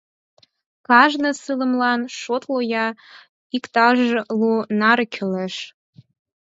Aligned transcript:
Кажне 0.87 1.31
сылымлан, 1.41 2.01
шотло-я, 2.19 2.85
иктаж 3.55 3.97
лу 4.39 4.51
наре 4.79 5.05
кӱлеш... 5.13 5.55